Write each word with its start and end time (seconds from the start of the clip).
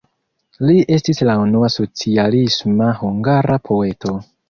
Li 0.69 0.77
estis 0.97 1.21
la 1.29 1.35
unua 1.43 1.71
socialisma 1.75 2.91
hungara 3.05 3.63
poeto. 3.73 4.21